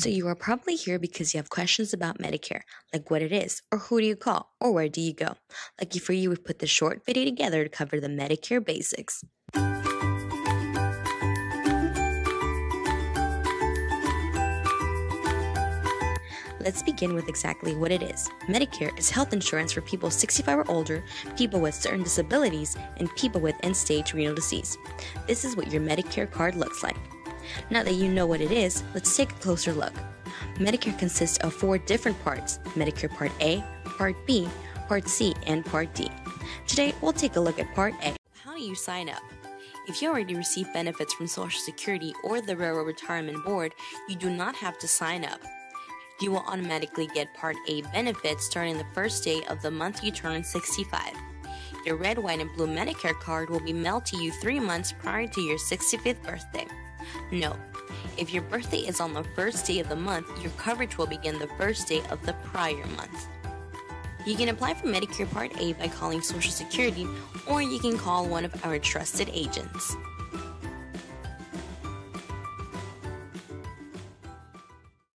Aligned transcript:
So, 0.00 0.08
you 0.08 0.28
are 0.28 0.34
probably 0.34 0.76
here 0.76 0.98
because 0.98 1.34
you 1.34 1.38
have 1.38 1.50
questions 1.50 1.92
about 1.92 2.16
Medicare, 2.16 2.62
like 2.90 3.10
what 3.10 3.20
it 3.20 3.32
is, 3.32 3.60
or 3.70 3.76
who 3.76 4.00
do 4.00 4.06
you 4.06 4.16
call, 4.16 4.50
or 4.58 4.72
where 4.72 4.88
do 4.88 4.98
you 4.98 5.12
go. 5.12 5.34
Lucky 5.78 5.98
for 5.98 6.14
you, 6.14 6.30
we've 6.30 6.42
put 6.42 6.58
this 6.58 6.70
short 6.70 7.04
video 7.04 7.26
together 7.26 7.64
to 7.64 7.68
cover 7.68 8.00
the 8.00 8.08
Medicare 8.08 8.64
basics. 8.64 9.22
Let's 16.60 16.82
begin 16.82 17.14
with 17.14 17.28
exactly 17.28 17.74
what 17.74 17.92
it 17.92 18.02
is. 18.02 18.26
Medicare 18.48 18.98
is 18.98 19.10
health 19.10 19.34
insurance 19.34 19.72
for 19.72 19.82
people 19.82 20.10
65 20.10 20.60
or 20.60 20.70
older, 20.70 21.04
people 21.36 21.60
with 21.60 21.74
certain 21.74 22.02
disabilities, 22.02 22.74
and 22.96 23.14
people 23.16 23.42
with 23.42 23.54
end 23.62 23.76
stage 23.76 24.14
renal 24.14 24.34
disease. 24.34 24.78
This 25.26 25.44
is 25.44 25.56
what 25.56 25.70
your 25.70 25.82
Medicare 25.82 26.30
card 26.30 26.54
looks 26.54 26.82
like. 26.82 26.96
Now 27.70 27.82
that 27.82 27.94
you 27.94 28.08
know 28.08 28.26
what 28.26 28.40
it 28.40 28.50
is, 28.50 28.82
let's 28.94 29.16
take 29.16 29.30
a 29.30 29.34
closer 29.34 29.72
look. 29.72 29.92
Medicare 30.56 30.98
consists 30.98 31.38
of 31.38 31.54
four 31.54 31.78
different 31.78 32.22
parts 32.24 32.58
Medicare 32.74 33.10
Part 33.10 33.32
A, 33.40 33.64
Part 33.84 34.16
B, 34.26 34.48
Part 34.88 35.08
C, 35.08 35.34
and 35.46 35.64
Part 35.64 35.94
D. 35.94 36.10
Today, 36.66 36.94
we'll 37.00 37.12
take 37.12 37.36
a 37.36 37.40
look 37.40 37.58
at 37.58 37.72
Part 37.74 37.94
A. 38.02 38.14
How 38.44 38.54
do 38.54 38.62
you 38.62 38.74
sign 38.74 39.08
up? 39.08 39.22
If 39.88 40.02
you 40.02 40.08
already 40.08 40.34
receive 40.34 40.72
benefits 40.72 41.14
from 41.14 41.26
Social 41.26 41.60
Security 41.60 42.12
or 42.22 42.40
the 42.40 42.56
Railroad 42.56 42.86
Retirement 42.86 43.44
Board, 43.44 43.74
you 44.08 44.16
do 44.16 44.30
not 44.30 44.54
have 44.56 44.78
to 44.78 44.88
sign 44.88 45.24
up 45.24 45.40
you 46.20 46.30
will 46.30 46.44
automatically 46.46 47.06
get 47.06 47.32
Part 47.34 47.56
A 47.66 47.82
benefits 47.82 48.44
starting 48.44 48.76
the 48.76 48.86
first 48.92 49.24
day 49.24 49.42
of 49.48 49.62
the 49.62 49.70
month 49.70 50.04
you 50.04 50.12
turn 50.12 50.44
65. 50.44 51.00
Your 51.86 51.96
red, 51.96 52.18
white, 52.18 52.40
and 52.40 52.52
blue 52.54 52.66
Medicare 52.66 53.18
card 53.18 53.48
will 53.48 53.60
be 53.60 53.72
mailed 53.72 54.04
to 54.06 54.16
you 54.18 54.30
three 54.30 54.60
months 54.60 54.92
prior 54.92 55.26
to 55.26 55.40
your 55.40 55.56
65th 55.56 56.22
birthday. 56.22 56.66
No, 57.32 57.56
if 58.16 58.32
your 58.32 58.42
birthday 58.44 58.78
is 58.78 59.00
on 59.00 59.14
the 59.14 59.24
first 59.36 59.66
day 59.66 59.80
of 59.80 59.88
the 59.88 59.96
month, 59.96 60.26
your 60.42 60.52
coverage 60.52 60.98
will 60.98 61.06
begin 61.06 61.38
the 61.38 61.48
first 61.58 61.88
day 61.88 62.02
of 62.10 62.24
the 62.26 62.34
prior 62.44 62.86
month. 62.96 63.26
You 64.26 64.36
can 64.36 64.50
apply 64.50 64.74
for 64.74 64.86
Medicare 64.86 65.30
Part 65.30 65.58
A 65.58 65.72
by 65.74 65.88
calling 65.88 66.20
Social 66.20 66.52
Security, 66.52 67.06
or 67.46 67.62
you 67.62 67.78
can 67.78 67.96
call 67.96 68.26
one 68.26 68.44
of 68.44 68.64
our 68.64 68.78
trusted 68.78 69.30
agents. 69.32 69.96